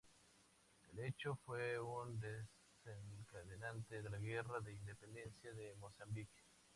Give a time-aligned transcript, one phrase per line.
[0.89, 6.41] El hecho fue un desencadenante de la guerra de independencia de Mozambique.